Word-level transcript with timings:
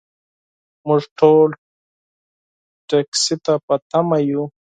موږ 0.85 1.03
ټول 1.19 1.49
ټکسي 2.89 3.35
ته 3.45 3.53
په 3.65 3.75
تمه 3.89 4.17
یو. 4.29 4.43